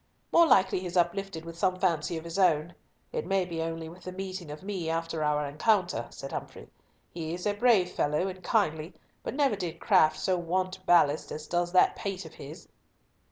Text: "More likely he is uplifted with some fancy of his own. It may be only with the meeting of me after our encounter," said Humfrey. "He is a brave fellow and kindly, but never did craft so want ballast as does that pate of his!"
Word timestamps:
"More 0.31 0.47
likely 0.47 0.79
he 0.79 0.87
is 0.87 0.97
uplifted 0.97 1.45
with 1.45 1.55
some 1.59 1.77
fancy 1.77 2.17
of 2.17 2.23
his 2.23 2.39
own. 2.39 2.73
It 3.11 3.23
may 3.27 3.45
be 3.45 3.61
only 3.61 3.87
with 3.87 4.01
the 4.01 4.11
meeting 4.11 4.49
of 4.49 4.63
me 4.63 4.89
after 4.89 5.23
our 5.23 5.45
encounter," 5.45 6.07
said 6.09 6.31
Humfrey. 6.31 6.69
"He 7.11 7.35
is 7.35 7.45
a 7.45 7.53
brave 7.53 7.91
fellow 7.91 8.25
and 8.27 8.41
kindly, 8.43 8.95
but 9.21 9.35
never 9.35 9.55
did 9.55 9.79
craft 9.79 10.19
so 10.19 10.39
want 10.39 10.83
ballast 10.87 11.31
as 11.31 11.45
does 11.45 11.71
that 11.73 11.95
pate 11.95 12.25
of 12.25 12.33
his!" 12.33 12.67